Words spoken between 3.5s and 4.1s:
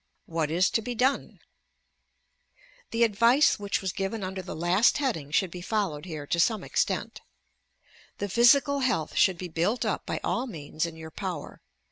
which was